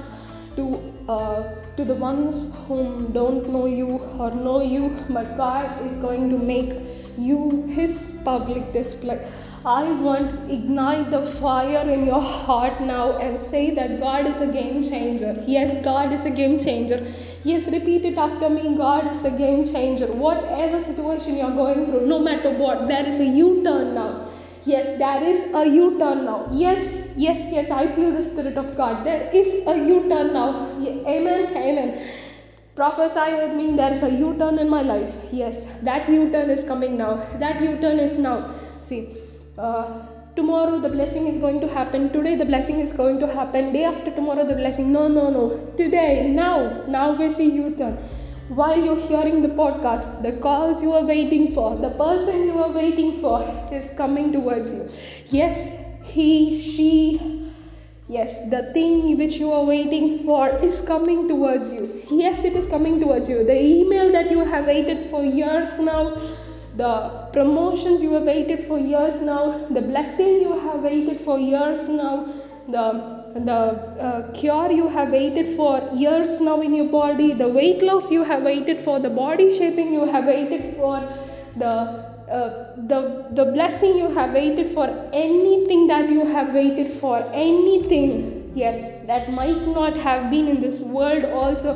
to 0.54 0.64
uh, 1.08 1.56
to 1.76 1.84
the 1.84 1.96
ones 1.96 2.54
whom 2.68 3.10
don't 3.10 3.48
know 3.48 3.66
you 3.66 3.98
or 4.20 4.30
know 4.30 4.62
you, 4.62 4.96
but 5.10 5.36
God 5.36 5.84
is 5.84 5.96
going 5.96 6.30
to 6.30 6.38
make 6.38 6.72
you 7.16 7.66
His 7.66 8.20
public 8.24 8.72
display. 8.72 9.18
I 9.64 9.90
want 9.92 10.36
to 10.36 10.54
ignite 10.54 11.10
the 11.10 11.22
fire 11.22 11.88
in 11.88 12.06
your 12.06 12.20
heart 12.20 12.80
now 12.80 13.18
and 13.18 13.38
say 13.38 13.74
that 13.74 13.98
God 14.00 14.26
is 14.26 14.40
a 14.40 14.52
game 14.52 14.82
changer. 14.82 15.42
Yes, 15.46 15.82
God 15.84 16.12
is 16.12 16.24
a 16.26 16.30
game 16.30 16.58
changer. 16.58 17.06
Yes, 17.44 17.66
repeat 17.66 18.04
it 18.04 18.16
after 18.16 18.48
me. 18.48 18.76
God 18.76 19.10
is 19.10 19.24
a 19.24 19.30
game 19.36 19.64
changer. 19.64 20.06
Whatever 20.06 20.80
situation 20.80 21.36
you're 21.36 21.50
going 21.50 21.86
through, 21.86 22.06
no 22.06 22.18
matter 22.18 22.50
what, 22.50 22.86
there 22.86 23.06
is 23.06 23.18
a 23.20 23.26
U 23.26 23.64
turn 23.64 23.94
now. 23.94 24.28
Yes, 24.64 24.98
there 24.98 25.22
is 25.22 25.52
a 25.54 25.66
U 25.66 25.98
turn 25.98 26.24
now. 26.24 26.46
Yes, 26.52 27.14
yes, 27.16 27.50
yes, 27.52 27.70
I 27.70 27.88
feel 27.88 28.12
the 28.12 28.22
Spirit 28.22 28.56
of 28.56 28.76
God. 28.76 29.04
There 29.04 29.28
is 29.32 29.66
a 29.66 29.76
U 29.76 30.08
turn 30.08 30.32
now. 30.32 30.70
Amen, 30.86 31.56
amen. 31.56 32.24
prophesy 32.78 33.30
with 33.34 33.54
me 33.58 33.74
there 33.78 33.90
is 33.90 34.04
a 34.04 34.10
u-turn 34.16 34.56
in 34.64 34.68
my 34.74 34.82
life 34.82 35.14
yes 35.32 35.80
that 35.80 36.08
u-turn 36.08 36.48
is 36.48 36.62
coming 36.68 36.96
now 36.96 37.14
that 37.42 37.60
u-turn 37.60 37.98
is 37.98 38.20
now 38.26 38.36
see 38.90 39.17
Uh, 39.58 40.06
tomorrow 40.36 40.78
the 40.78 40.88
blessing 40.88 41.26
is 41.26 41.38
going 41.38 41.60
to 41.60 41.68
happen. 41.68 42.10
Today 42.12 42.36
the 42.36 42.44
blessing 42.44 42.78
is 42.80 42.92
going 42.92 43.18
to 43.20 43.26
happen. 43.26 43.72
Day 43.72 43.84
after 43.84 44.10
tomorrow 44.10 44.44
the 44.44 44.54
blessing. 44.54 44.92
No 44.92 45.08
no 45.08 45.30
no. 45.30 45.74
Today 45.76 46.30
now. 46.30 46.84
Now 46.86 47.12
we 47.12 47.28
see 47.28 47.50
u-turn. 47.50 47.98
While 48.48 48.78
you're 48.82 49.00
hearing 49.08 49.42
the 49.42 49.48
podcast? 49.48 50.22
The 50.22 50.32
calls 50.44 50.82
you 50.82 50.92
are 50.92 51.04
waiting 51.04 51.52
for 51.54 51.76
the 51.76 51.90
person 51.90 52.44
you 52.44 52.58
are 52.58 52.70
waiting 52.70 53.12
for 53.12 53.42
is 53.72 53.92
coming 53.96 54.32
towards 54.32 54.72
you. 54.72 54.88
Yes 55.40 55.84
he 56.04 56.30
she 56.56 57.38
Yes, 58.10 58.48
the 58.48 58.72
thing 58.72 59.18
which 59.18 59.36
you 59.36 59.52
are 59.52 59.64
waiting 59.64 60.20
for 60.24 60.48
is 60.64 60.80
coming 60.80 61.28
towards 61.28 61.74
you. 61.74 62.02
Yes, 62.10 62.42
it 62.42 62.54
is 62.54 62.66
coming 62.66 62.98
towards 63.00 63.28
you. 63.28 63.44
The 63.44 63.60
email 63.62 64.10
that 64.12 64.30
you 64.30 64.46
have 64.46 64.64
waited 64.64 65.10
for 65.10 65.22
years 65.22 65.78
now, 65.78 66.16
the 66.80 67.28
promotions 67.32 68.02
you 68.02 68.12
have 68.14 68.22
waited 68.22 68.64
for 68.66 68.78
years 68.78 69.20
now, 69.20 69.42
the 69.68 69.82
blessing 69.82 70.40
you 70.46 70.58
have 70.64 70.80
waited 70.80 71.20
for 71.20 71.38
years 71.38 71.88
now, 71.88 72.26
the 72.68 72.84
the 73.34 73.52
uh, 73.52 74.32
cure 74.32 74.70
you 74.72 74.88
have 74.88 75.10
waited 75.12 75.48
for 75.56 75.72
years 75.94 76.40
now 76.40 76.60
in 76.60 76.74
your 76.74 76.88
body, 76.88 77.32
the 77.32 77.48
weight 77.48 77.82
loss 77.82 78.10
you 78.10 78.24
have 78.24 78.42
waited 78.42 78.80
for, 78.80 78.98
the 78.98 79.10
body 79.10 79.48
shaping 79.56 79.92
you 79.92 80.06
have 80.06 80.24
waited 80.24 80.64
for, 80.76 80.96
the 81.56 81.72
uh, 82.28 82.74
the, 82.76 83.26
the 83.30 83.44
blessing 83.46 83.96
you 83.96 84.10
have 84.10 84.34
waited 84.34 84.68
for, 84.68 84.86
anything 85.14 85.86
that 85.86 86.10
you 86.10 86.26
have 86.26 86.52
waited 86.52 86.86
for, 86.86 87.26
anything, 87.32 88.52
yes, 88.54 89.06
that 89.06 89.32
might 89.32 89.66
not 89.68 89.96
have 89.96 90.30
been 90.30 90.46
in 90.46 90.60
this 90.60 90.82
world 90.82 91.24
also. 91.24 91.72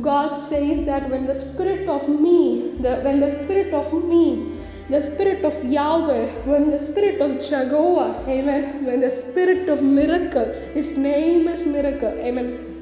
God 0.00 0.32
says 0.34 0.86
that 0.86 1.10
when 1.10 1.26
the 1.26 1.34
Spirit 1.34 1.88
of 1.88 2.08
me, 2.08 2.76
the, 2.80 2.96
when 3.02 3.20
the 3.20 3.28
Spirit 3.28 3.74
of 3.74 3.92
me, 3.92 4.58
the 4.88 5.02
Spirit 5.02 5.44
of 5.44 5.64
Yahweh, 5.64 6.26
when 6.44 6.70
the 6.70 6.78
Spirit 6.78 7.20
of 7.20 7.40
Jehovah, 7.40 8.24
amen, 8.28 8.84
when 8.84 9.00
the 9.00 9.10
Spirit 9.10 9.68
of 9.68 9.82
miracle, 9.82 10.46
His 10.74 10.96
name 10.96 11.48
is 11.48 11.66
miracle, 11.66 12.08
amen 12.08 12.72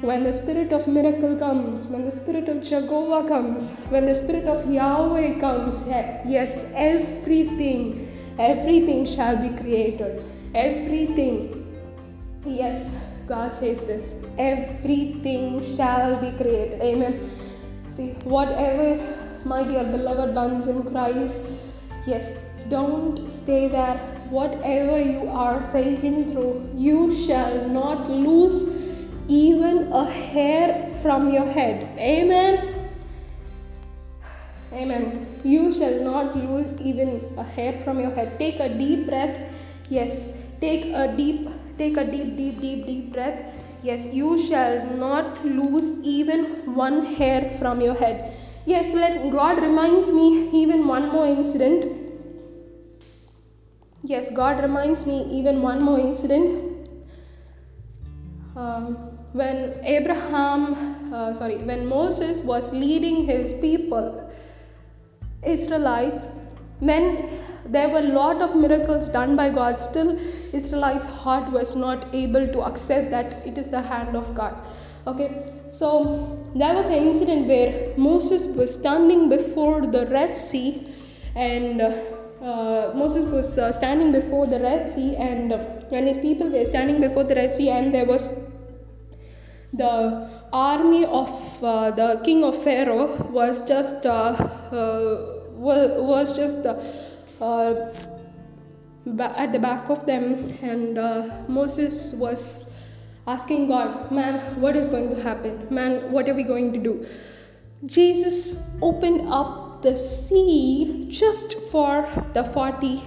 when 0.00 0.22
the 0.22 0.32
spirit 0.32 0.72
of 0.72 0.86
miracle 0.86 1.36
comes, 1.36 1.88
when 1.88 2.04
the 2.04 2.12
spirit 2.12 2.48
of 2.48 2.62
Jehovah 2.62 3.26
comes, 3.26 3.76
when 3.88 4.06
the 4.06 4.14
spirit 4.14 4.44
of 4.44 4.70
Yahweh 4.70 5.40
comes, 5.40 5.88
yes, 5.88 6.72
everything, 6.76 8.08
everything 8.38 9.04
shall 9.04 9.36
be 9.36 9.50
created. 9.56 10.22
Everything. 10.54 11.64
Yes, 12.46 13.07
God 13.28 13.54
says 13.54 13.80
this. 13.82 14.14
Everything 14.38 15.62
shall 15.62 16.16
be 16.16 16.30
created. 16.36 16.80
Amen. 16.80 17.30
See, 17.88 18.12
whatever, 18.24 18.88
my 19.44 19.62
dear 19.64 19.84
beloved 19.84 20.34
ones 20.34 20.66
in 20.66 20.82
Christ, 20.90 21.46
yes, 22.06 22.54
don't 22.70 23.30
stay 23.30 23.68
there. 23.68 23.98
Whatever 24.30 25.00
you 25.00 25.28
are 25.28 25.60
facing 25.72 26.24
through, 26.26 26.70
you 26.74 27.14
shall 27.14 27.68
not 27.68 28.10
lose 28.10 28.78
even 29.28 29.92
a 29.92 30.04
hair 30.04 30.88
from 31.02 31.32
your 31.32 31.46
head. 31.46 31.86
Amen. 31.98 32.90
Amen. 34.72 35.40
You 35.44 35.72
shall 35.72 36.02
not 36.04 36.36
lose 36.36 36.80
even 36.80 37.34
a 37.36 37.44
hair 37.44 37.72
from 37.80 38.00
your 38.00 38.10
head. 38.10 38.38
Take 38.38 38.60
a 38.60 38.68
deep 38.68 39.06
breath. 39.06 39.38
Yes. 39.88 40.56
Take 40.60 40.86
a 40.86 41.14
deep, 41.16 41.48
take 41.78 41.96
a 41.96 42.04
deep, 42.04 42.36
deep, 42.36 42.60
deep, 42.60 42.86
deep 42.86 43.12
breath. 43.12 43.42
Yes, 43.82 44.12
you 44.12 44.38
shall 44.46 44.84
not 44.86 45.44
lose 45.44 46.04
even 46.04 46.74
one 46.74 47.00
hair 47.14 47.48
from 47.58 47.80
your 47.80 47.94
head. 47.94 48.34
Yes, 48.66 48.92
let 48.92 49.30
God 49.30 49.62
reminds 49.62 50.12
me 50.12 50.50
even 50.62 50.86
one 50.86 51.08
more 51.10 51.26
incident. 51.26 51.86
Yes, 54.02 54.30
God 54.34 54.62
reminds 54.62 55.06
me 55.06 55.22
even 55.38 55.62
one 55.62 55.82
more 55.82 55.98
incident. 55.98 56.88
Um, 58.56 58.96
when 59.32 59.78
Abraham, 59.84 61.14
uh, 61.14 61.32
sorry, 61.32 61.58
when 61.58 61.86
Moses 61.86 62.44
was 62.44 62.72
leading 62.72 63.24
his 63.24 63.54
people, 63.54 64.30
Israelites, 65.42 66.28
when 66.80 67.28
there 67.68 67.88
were 67.88 67.98
a 67.98 68.12
lot 68.12 68.42
of 68.42 68.56
miracles 68.56 69.08
done 69.08 69.36
by 69.36 69.50
God, 69.50 69.78
still 69.78 70.18
Israelites' 70.52 71.06
heart 71.06 71.50
was 71.52 71.76
not 71.76 72.06
able 72.14 72.46
to 72.48 72.62
accept 72.62 73.10
that 73.10 73.46
it 73.46 73.58
is 73.58 73.70
the 73.70 73.82
hand 73.82 74.16
of 74.16 74.34
God. 74.34 74.56
Okay, 75.06 75.52
so 75.70 76.38
there 76.54 76.74
was 76.74 76.88
an 76.88 76.94
incident 76.94 77.46
where 77.46 77.94
Moses 77.96 78.56
was 78.56 78.78
standing 78.78 79.28
before 79.28 79.86
the 79.86 80.06
Red 80.06 80.36
Sea, 80.36 80.86
and 81.34 81.80
uh, 81.80 82.92
Moses 82.94 83.30
was 83.30 83.58
uh, 83.58 83.72
standing 83.72 84.12
before 84.12 84.46
the 84.46 84.60
Red 84.60 84.90
Sea, 84.90 85.16
and 85.16 85.52
uh, 85.52 85.58
when 85.88 86.06
his 86.06 86.18
people 86.20 86.48
were 86.48 86.64
standing 86.64 87.00
before 87.00 87.24
the 87.24 87.34
Red 87.34 87.54
Sea, 87.54 87.70
and 87.70 87.92
there 87.94 88.04
was 88.04 88.50
the 89.72 90.28
army 90.52 91.04
of 91.04 91.62
uh, 91.62 91.90
the 91.90 92.20
king 92.24 92.42
of 92.44 92.60
Pharaoh 92.62 93.06
was 93.30 93.66
just 93.68 94.06
uh, 94.06 94.34
uh, 94.72 95.38
was 95.58 96.34
just 96.36 96.64
uh, 96.64 96.74
at 97.40 98.12
the 99.52 99.58
back 99.58 99.90
of 99.90 100.06
them, 100.06 100.52
and 100.62 100.98
uh, 100.98 101.44
Moses 101.48 102.14
was 102.14 102.74
asking 103.26 103.68
God, 103.68 104.10
"Man, 104.10 104.38
what 104.60 104.76
is 104.76 104.88
going 104.88 105.14
to 105.14 105.22
happen? 105.22 105.66
Man, 105.70 106.12
what 106.12 106.28
are 106.28 106.34
we 106.34 106.42
going 106.42 106.72
to 106.72 106.78
do?" 106.78 107.06
Jesus 107.86 108.78
opened 108.82 109.28
up 109.28 109.82
the 109.82 109.96
sea 109.96 111.06
just 111.08 111.54
for 111.70 112.10
the 112.34 112.42
40 112.42 113.00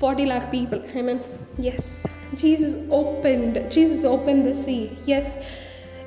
40 0.00 0.24
lakh 0.24 0.50
people. 0.50 0.82
Amen. 0.96 1.20
Yes. 1.58 2.06
Jesus 2.34 2.88
opened, 2.90 3.70
Jesus 3.70 4.04
opened 4.04 4.46
the 4.46 4.54
sea. 4.54 4.96
Yes, 5.04 5.38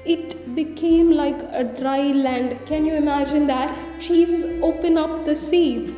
it 0.06 0.56
became 0.56 1.12
like 1.12 1.40
a 1.52 1.64
dry 1.64 2.12
land. 2.12 2.60
Can 2.66 2.86
you 2.86 2.96
imagine 2.96 3.48
that? 3.48 3.78
Jesus 4.00 4.62
opened 4.64 4.98
up 4.98 5.26
the 5.26 5.36
sea. 5.36 5.96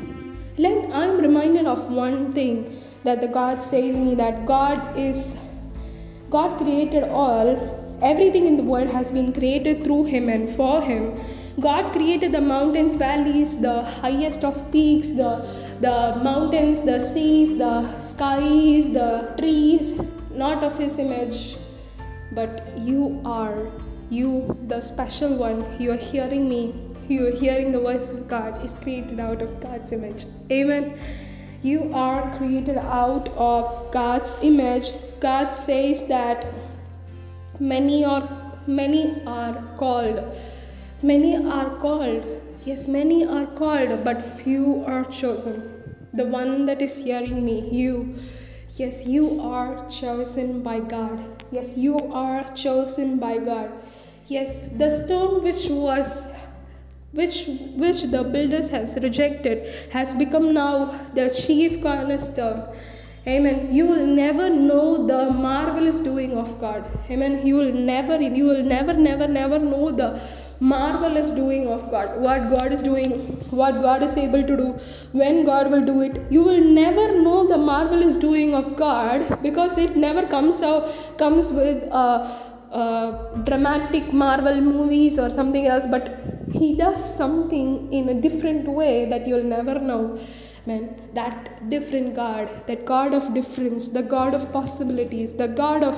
Then 0.57 0.91
I'm 0.91 1.17
reminded 1.17 1.65
of 1.65 1.91
one 1.91 2.33
thing 2.33 2.81
that 3.03 3.21
the 3.21 3.27
God 3.27 3.61
says 3.61 3.99
me 3.99 4.15
that 4.15 4.45
God 4.45 4.97
is 4.97 5.39
God 6.29 6.57
created 6.57 7.03
all. 7.03 7.49
Everything 8.01 8.45
in 8.45 8.57
the 8.57 8.63
world 8.63 8.89
has 8.89 9.11
been 9.11 9.31
created 9.33 9.83
through 9.83 10.05
Him 10.05 10.29
and 10.29 10.49
for 10.49 10.81
Him. 10.81 11.19
God 11.59 11.93
created 11.93 12.31
the 12.31 12.41
mountains, 12.41 12.95
valleys, 12.95 13.61
the 13.61 13.83
highest 13.83 14.43
of 14.43 14.71
peaks, 14.71 15.11
the 15.15 15.31
the 15.81 16.19
mountains, 16.23 16.83
the 16.83 16.99
seas, 16.99 17.57
the 17.57 17.99
skies, 17.99 18.91
the 18.93 19.35
trees, 19.37 20.01
not 20.31 20.63
of 20.63 20.77
His 20.77 20.97
image, 20.99 21.57
but 22.33 22.77
you 22.77 23.21
are, 23.25 23.67
you, 24.09 24.57
the 24.67 24.79
special 24.79 25.35
one, 25.35 25.65
you 25.79 25.91
are 25.91 25.97
hearing 25.97 26.47
me, 26.47 26.84
you 27.07 27.27
are 27.27 27.31
hearing 27.31 27.71
the 27.71 27.79
voice 27.79 28.11
of 28.13 28.27
God, 28.27 28.63
is 28.63 28.73
created 28.73 29.19
out 29.19 29.41
of 29.41 29.61
God's 29.61 29.91
image. 29.91 30.25
Amen. 30.51 30.97
You 31.61 31.91
are 31.93 32.35
created 32.37 32.77
out 32.77 33.29
of 33.29 33.91
God's 33.91 34.37
image. 34.43 34.91
God 35.19 35.49
says 35.49 36.07
that 36.07 36.45
many 37.59 38.05
are 38.05 38.27
many 38.67 39.23
are 39.25 39.53
called. 39.77 40.23
Many 41.01 41.35
are 41.35 41.69
called. 41.77 42.25
Yes, 42.65 42.87
many 42.87 43.25
are 43.25 43.45
called, 43.45 44.03
but 44.03 44.21
few 44.21 44.83
are 44.85 45.05
chosen. 45.05 45.71
The 46.13 46.25
one 46.25 46.65
that 46.65 46.81
is 46.81 47.03
hearing 47.03 47.45
me, 47.45 47.69
you 47.69 48.15
Yes, 48.77 49.07
you 49.07 49.39
are 49.39 49.87
chosen 49.89 50.61
by 50.61 50.81
God. 50.81 51.19
Yes, 51.49 51.77
you 51.77 51.97
are 52.11 52.43
chosen 52.55 53.19
by 53.19 53.37
God. 53.37 53.71
Yes, 54.27 54.75
the 54.77 54.89
stone 54.89 55.43
which 55.43 55.69
was 55.69 56.34
which 57.19 57.37
which 57.83 58.03
the 58.15 58.23
builders 58.35 58.69
has 58.75 58.97
rejected 59.07 59.65
has 59.93 60.13
become 60.23 60.53
now 60.53 60.73
the 61.19 61.27
chief 61.43 61.81
cornerstone. 61.81 62.61
Amen. 63.27 63.73
You 63.73 63.87
will 63.87 64.05
never 64.05 64.49
know 64.51 65.07
the 65.07 65.31
marvelous 65.31 65.99
doing 65.99 66.37
of 66.37 66.59
God. 66.59 66.85
Amen. 67.09 67.45
You 67.45 67.55
will 67.55 67.73
never, 67.73 68.21
you 68.21 68.45
will 68.45 68.61
never, 68.61 68.93
never, 68.93 69.27
never 69.27 69.57
know 69.57 69.89
the 69.91 70.21
marvelous 70.59 71.31
doing 71.31 71.67
of 71.67 71.89
God, 71.89 72.19
what 72.21 72.49
God 72.49 72.71
is 72.71 72.83
doing, 72.83 73.11
what 73.49 73.81
God 73.81 74.03
is 74.03 74.15
able 74.15 74.43
to 74.43 74.57
do, 74.57 74.71
when 75.11 75.43
God 75.43 75.71
will 75.71 75.83
do 75.83 76.01
it. 76.01 76.21
You 76.29 76.43
will 76.43 76.63
never 76.63 77.19
know 77.19 77.47
the 77.47 77.57
marvelous 77.57 78.15
doing 78.15 78.53
of 78.53 78.75
God 78.75 79.41
because 79.41 79.77
it 79.77 79.95
never 79.95 80.27
comes 80.27 80.61
out 80.61 81.17
comes 81.17 81.51
with 81.51 81.83
uh, 81.91 82.44
uh, 82.75 83.11
dramatic 83.49 84.11
Marvel 84.11 84.59
movies 84.59 85.17
or 85.17 85.29
something 85.29 85.65
else, 85.65 85.85
but 85.95 86.05
He 86.51 86.75
does 86.75 86.99
something 87.21 87.69
in 87.93 88.09
a 88.09 88.21
different 88.25 88.67
way 88.67 89.05
that 89.11 89.27
you'll 89.27 89.49
never 89.57 89.79
know. 89.79 90.19
Man, 90.65 90.83
that 91.13 91.69
different 91.69 92.15
God, 92.15 92.49
that 92.67 92.85
God 92.85 93.13
of 93.13 93.33
difference, 93.33 93.89
the 93.89 94.03
God 94.03 94.33
of 94.33 94.51
possibilities, 94.51 95.33
the 95.33 95.47
God 95.47 95.83
of 95.83 95.97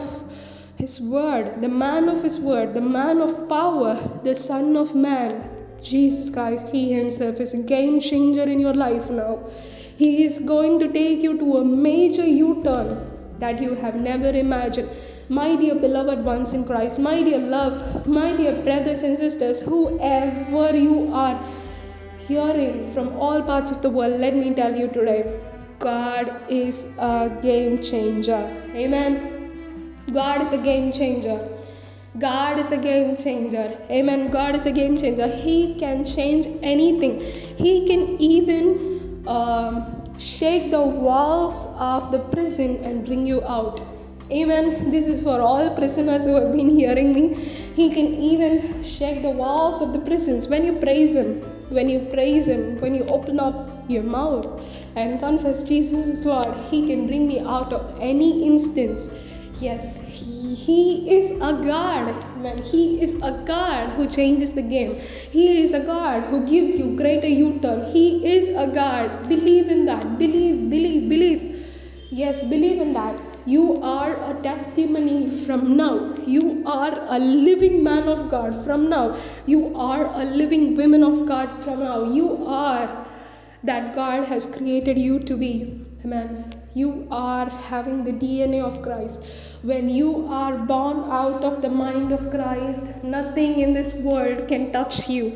His 0.78 1.00
word, 1.02 1.62
the 1.62 1.70
man 1.70 2.10
of 2.10 2.22
His 2.22 2.40
word, 2.40 2.74
the 2.74 2.88
man 3.00 3.22
of 3.22 3.50
power, 3.50 3.96
the 4.24 4.36
Son 4.36 4.76
of 4.76 4.94
Man, 4.94 5.50
Jesus 5.82 6.30
Christ, 6.30 6.70
He 6.72 6.94
Himself 6.94 7.40
is 7.40 7.54
a 7.54 7.64
game 7.64 8.00
changer 8.00 8.44
in 8.44 8.60
your 8.60 8.74
life 8.74 9.10
now. 9.10 9.40
He 9.98 10.24
is 10.24 10.40
going 10.40 10.80
to 10.80 10.92
take 10.92 11.24
you 11.24 11.38
to 11.40 11.58
a 11.58 11.66
major 11.66 12.26
U 12.26 12.62
turn 12.64 12.90
that 13.40 13.62
you 13.62 13.76
have 13.76 13.96
never 13.96 14.30
imagined. 14.30 14.90
My 15.30 15.58
dear 15.58 15.76
beloved 15.76 16.24
ones 16.24 16.54
in 16.54 16.64
Christ, 16.66 17.00
my 17.00 17.22
dear 17.22 17.40
love, 17.40 18.08
my 18.08 18.36
dear 18.38 18.62
brothers 18.62 19.04
and 19.04 19.18
sisters, 19.18 19.62
whoever 19.62 20.78
you 20.78 21.14
are 21.14 21.38
hearing 22.28 22.90
from 22.94 23.10
all 23.18 23.42
parts 23.42 23.70
of 23.70 23.82
the 23.82 23.90
world, 23.90 24.22
let 24.22 24.38
me 24.38 24.54
tell 24.54 24.74
you 24.74 24.88
today 24.88 25.38
God 25.80 26.32
is 26.50 26.96
a 26.98 27.38
game 27.42 27.82
changer. 27.82 28.42
Amen. 28.74 29.98
God 30.14 30.42
is 30.42 30.54
a 30.54 30.58
game 30.58 30.94
changer. 30.94 31.50
God 32.18 32.58
is 32.58 32.72
a 32.72 32.78
game 32.78 33.18
changer. 33.18 33.78
Amen. 33.92 34.32
God 34.32 34.56
is 34.56 34.66
a 34.66 34.72
game 34.72 34.98
changer. 34.98 35.28
He 35.28 35.76
can 35.78 36.06
change 36.06 36.48
anything. 36.64 37.20
He 37.58 37.86
can 37.86 38.20
even 38.22 39.28
um, 39.28 40.18
shake 40.18 40.72
the 40.72 40.82
walls 40.82 41.76
of 41.78 42.12
the 42.14 42.20
prison 42.20 42.78
and 42.78 43.06
bring 43.06 43.26
you 43.26 43.44
out. 43.44 43.82
Amen. 44.30 44.92
This 44.92 45.08
is 45.08 45.22
for 45.22 45.40
all 45.40 45.70
prisoners 45.74 46.26
who 46.26 46.36
have 46.36 46.52
been 46.52 46.70
hearing 46.70 47.14
me. 47.14 47.34
He 47.76 47.90
can 47.90 48.08
even 48.16 48.84
shake 48.84 49.22
the 49.22 49.30
walls 49.30 49.82
of 49.82 49.94
the 49.94 50.00
prisons 50.00 50.50
when 50.50 50.66
you 50.66 50.74
praise 50.74 51.16
Him. 51.16 51.36
When 51.70 51.88
you 51.88 52.00
praise 52.12 52.48
Him, 52.48 52.82
when 52.82 52.94
you 52.94 53.06
open 53.06 53.40
up 53.40 53.90
your 53.90 54.04
mouth 54.04 54.46
and 54.98 55.18
confess 55.18 55.64
Jesus 55.64 56.08
is 56.08 56.26
Lord, 56.26 56.54
He 56.70 56.86
can 56.88 57.08
bring 57.08 57.28
me 57.28 57.40
out 57.40 57.72
of 57.72 57.98
any 58.02 58.46
instance. 58.46 59.18
Yes, 59.62 60.06
He, 60.20 60.56
he 60.56 61.18
is 61.18 61.32
a 61.38 61.54
God, 61.54 62.14
man. 62.38 62.62
He 62.64 63.02
is 63.02 63.16
a 63.24 63.32
God 63.48 63.92
who 63.94 64.10
changes 64.10 64.54
the 64.56 64.62
game. 64.62 64.94
He 65.32 65.62
is 65.62 65.72
a 65.72 65.80
God 65.80 66.26
who 66.26 66.46
gives 66.46 66.76
you 66.78 66.98
greater 66.98 67.28
U 67.28 67.60
turn. 67.62 67.90
He 67.94 68.28
is 68.28 68.50
a 68.50 68.68
God. 68.68 69.30
Believe 69.30 69.70
in 69.70 69.86
that. 69.86 70.20
Believe, 70.20 70.70
believe, 70.70 71.08
believe. 71.08 71.66
Yes, 72.12 72.44
believe 72.44 72.82
in 72.82 72.92
that. 72.94 73.37
You 73.48 73.82
are 73.82 74.14
a 74.30 74.34
testimony 74.44 75.30
from 75.30 75.78
now. 75.78 76.14
You 76.26 76.64
are 76.68 76.94
a 77.08 77.18
living 77.18 77.82
man 77.82 78.10
of 78.10 78.30
God 78.30 78.54
from 78.66 78.90
now. 78.90 79.18
You 79.46 79.74
are 79.78 80.06
a 80.22 80.26
living 80.26 80.76
woman 80.76 81.02
of 81.02 81.26
God 81.26 81.52
from 81.64 81.80
now. 81.80 82.04
You 82.04 82.46
are 82.46 83.06
that 83.64 83.96
God 83.96 84.26
has 84.26 84.46
created 84.54 84.98
you 85.00 85.20
to 85.20 85.38
be. 85.38 85.86
Amen. 86.04 86.54
You 86.74 87.08
are 87.10 87.50
having 87.50 88.04
the 88.04 88.12
DNA 88.12 88.62
of 88.62 88.82
Christ. 88.82 89.26
When 89.62 89.88
you 89.88 90.28
are 90.28 90.58
born 90.58 91.10
out 91.10 91.46
of 91.46 91.62
the 91.62 91.70
mind 91.70 92.12
of 92.12 92.30
Christ, 92.30 93.02
nothing 93.02 93.60
in 93.60 93.74
this 93.74 93.94
world 94.02 94.50
can 94.50 94.74
touch 94.74 95.08
you. 95.08 95.32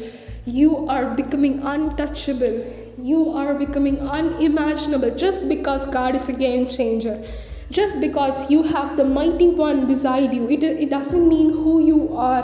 You 0.45 0.89
are 0.89 1.15
becoming 1.15 1.61
untouchable. 1.63 2.59
You 3.01 3.31
are 3.31 3.53
becoming 3.55 3.99
unimaginable 4.01 5.15
just 5.15 5.47
because 5.47 5.85
God 5.85 6.13
is 6.13 6.27
a 6.27 6.33
game 6.33 6.67
changer. 6.67 7.23
Just 7.71 8.01
because 8.01 8.51
you 8.51 8.63
have 8.63 8.97
the 8.97 9.05
mighty 9.05 9.47
one 9.47 9.87
beside 9.87 10.33
you, 10.33 10.49
it, 10.49 10.61
it 10.63 10.89
doesn't 10.89 11.27
mean 11.27 11.51
who 11.51 11.83
you 11.83 12.15
are 12.15 12.43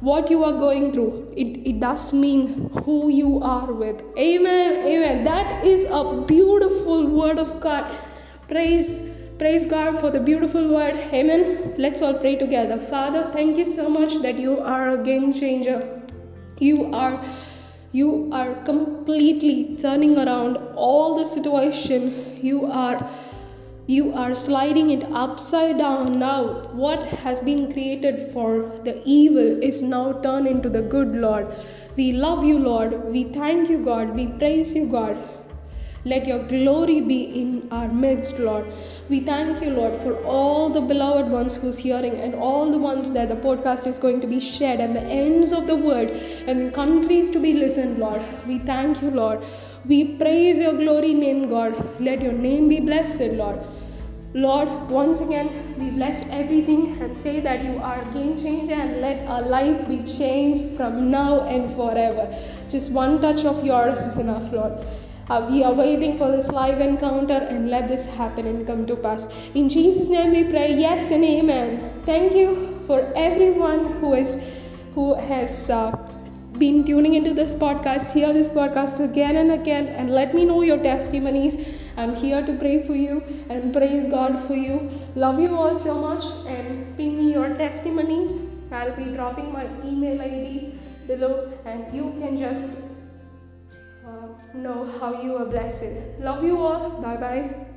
what 0.00 0.30
you 0.30 0.44
are 0.44 0.52
going 0.52 0.92
through. 0.92 1.32
It, 1.36 1.66
it 1.66 1.80
does 1.80 2.12
mean 2.12 2.70
who 2.84 3.08
you 3.08 3.40
are 3.42 3.72
with. 3.72 4.02
Amen 4.18 4.86
amen. 4.86 5.24
That 5.24 5.64
is 5.64 5.86
a 5.90 6.22
beautiful 6.26 7.06
word 7.06 7.38
of 7.38 7.60
god. 7.60 7.90
Praise 8.48 8.90
praise 9.38 9.66
god 9.66 9.98
for 10.00 10.10
the 10.10 10.20
beautiful 10.20 10.68
word. 10.68 10.96
Amen. 11.12 11.74
Let's 11.78 12.02
all 12.02 12.14
pray 12.14 12.36
together. 12.36 12.78
Father 12.78 13.30
thank 13.32 13.56
you 13.56 13.64
so 13.64 13.88
much 13.88 14.20
that 14.22 14.38
you 14.38 14.58
are 14.58 14.90
a 14.90 15.02
game 15.02 15.32
changer. 15.32 16.02
You 16.58 16.94
are 16.94 17.24
you 17.92 18.30
are 18.32 18.54
completely 18.64 19.76
turning 19.80 20.18
around 20.18 20.58
all 20.74 21.16
the 21.16 21.24
situation. 21.24 22.12
You 22.42 22.66
are 22.66 23.08
you 23.88 24.12
are 24.14 24.34
sliding 24.34 24.90
it 24.90 25.04
upside 25.12 25.78
down 25.78 26.18
now. 26.18 26.42
What 26.72 27.04
has 27.24 27.40
been 27.42 27.72
created 27.72 28.32
for 28.32 28.62
the 28.84 29.00
evil 29.04 29.62
is 29.62 29.80
now 29.80 30.12
turned 30.22 30.48
into 30.48 30.68
the 30.68 30.82
good, 30.82 31.14
Lord. 31.14 31.54
We 31.96 32.12
love 32.12 32.44
you, 32.44 32.58
Lord. 32.58 33.04
We 33.04 33.24
thank 33.24 33.68
you, 33.68 33.84
God. 33.84 34.16
We 34.16 34.26
praise 34.26 34.74
you, 34.74 34.90
God. 34.90 35.16
Let 36.04 36.26
your 36.26 36.40
glory 36.46 37.00
be 37.00 37.22
in 37.40 37.68
our 37.70 37.88
midst, 37.88 38.40
Lord. 38.40 38.66
We 39.08 39.20
thank 39.20 39.62
you, 39.62 39.70
Lord, 39.70 39.94
for 39.94 40.16
all 40.24 40.68
the 40.68 40.80
beloved 40.80 41.30
ones 41.30 41.56
who's 41.56 41.78
hearing 41.78 42.14
and 42.16 42.34
all 42.34 42.70
the 42.72 42.78
ones 42.78 43.12
that 43.12 43.28
the 43.28 43.36
podcast 43.36 43.86
is 43.86 44.00
going 44.00 44.20
to 44.20 44.26
be 44.26 44.40
shared 44.40 44.80
and 44.80 44.96
the 44.96 45.02
ends 45.02 45.52
of 45.52 45.68
the 45.68 45.76
world 45.76 46.10
and 46.46 46.74
countries 46.74 47.30
to 47.30 47.40
be 47.40 47.54
listened, 47.54 47.98
Lord. 47.98 48.22
We 48.48 48.58
thank 48.58 49.00
you, 49.00 49.12
Lord. 49.12 49.44
We 49.84 50.16
praise 50.16 50.58
your 50.58 50.74
glory 50.74 51.14
name, 51.14 51.48
God. 51.48 51.74
Let 52.00 52.20
your 52.20 52.32
name 52.32 52.68
be 52.68 52.80
blessed, 52.80 53.34
Lord. 53.34 53.60
Lord, 54.36 54.68
once 54.90 55.22
again, 55.22 55.48
we 55.78 55.88
bless 55.92 56.28
everything 56.28 57.00
and 57.00 57.16
say 57.16 57.40
that 57.40 57.64
you 57.64 57.78
are 57.78 58.02
a 58.02 58.04
game 58.12 58.36
changer 58.36 58.74
and 58.74 59.00
let 59.00 59.26
our 59.26 59.40
life 59.40 59.88
be 59.88 60.02
changed 60.02 60.76
from 60.76 61.10
now 61.10 61.40
and 61.46 61.72
forever. 61.72 62.28
Just 62.68 62.92
one 62.92 63.22
touch 63.22 63.46
of 63.46 63.64
yours 63.64 64.04
is 64.04 64.18
enough, 64.18 64.52
Lord. 64.52 64.74
Uh, 65.30 65.48
we 65.50 65.64
are 65.64 65.72
waiting 65.72 66.18
for 66.18 66.30
this 66.30 66.50
live 66.50 66.82
encounter 66.82 67.46
and 67.48 67.70
let 67.70 67.88
this 67.88 68.14
happen 68.14 68.46
and 68.46 68.66
come 68.66 68.86
to 68.86 68.96
pass. 68.96 69.26
In 69.54 69.70
Jesus' 69.70 70.10
name 70.10 70.32
we 70.32 70.44
pray, 70.44 70.74
yes 70.74 71.10
and 71.10 71.24
amen. 71.24 72.02
Thank 72.04 72.34
you 72.34 72.78
for 72.86 73.10
everyone 73.16 73.86
who 73.94 74.12
is 74.12 74.36
who 74.94 75.14
has 75.14 75.70
uh, 75.70 75.90
been 76.58 76.84
tuning 76.84 77.14
into 77.14 77.34
this 77.34 77.54
podcast, 77.54 78.12
hear 78.12 78.32
this 78.32 78.48
podcast 78.48 79.00
again 79.04 79.36
and 79.36 79.52
again, 79.52 79.86
and 79.88 80.10
let 80.10 80.34
me 80.34 80.44
know 80.44 80.62
your 80.62 80.78
testimonies. 80.78 81.82
I'm 81.96 82.14
here 82.14 82.44
to 82.44 82.52
pray 82.54 82.82
for 82.86 82.94
you 82.94 83.22
and 83.50 83.72
praise 83.72 84.08
God 84.08 84.38
for 84.38 84.54
you. 84.54 84.90
Love 85.14 85.40
you 85.40 85.54
all 85.56 85.76
so 85.76 86.00
much 86.00 86.24
and 86.46 86.96
ping 86.96 87.16
me 87.18 87.32
your 87.32 87.54
testimonies. 87.56 88.34
I'll 88.72 88.96
be 88.96 89.04
dropping 89.04 89.52
my 89.52 89.66
email 89.84 90.20
ID 90.20 90.74
below, 91.06 91.52
and 91.64 91.94
you 91.94 92.14
can 92.18 92.36
just 92.36 92.82
uh, 94.06 94.26
know 94.54 94.90
how 95.00 95.22
you 95.22 95.36
are 95.36 95.46
blessed. 95.46 96.20
Love 96.20 96.44
you 96.44 96.60
all. 96.60 96.90
Bye 97.00 97.16
bye. 97.16 97.75